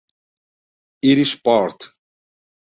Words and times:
Irish 1.09 1.43
Part. 1.43 1.93